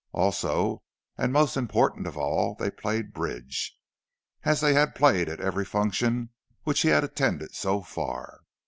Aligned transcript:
Also, 0.13 0.81
and 1.15 1.31
most 1.31 1.55
important 1.55 2.07
of 2.07 2.17
all, 2.17 2.55
they 2.55 2.71
played 2.71 3.13
bridge—as 3.13 4.59
they 4.59 4.73
had 4.73 4.95
played 4.95 5.29
at 5.29 5.39
every 5.39 5.63
function 5.63 6.31
which 6.63 6.81
he 6.81 6.89
had 6.89 7.03
attended 7.03 7.53
so 7.53 7.83
far. 7.83 8.41